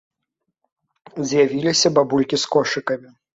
З'явіліся 1.31 1.93
бабулькі 1.99 2.41
з 2.47 2.51
кошыкамі. 2.57 3.07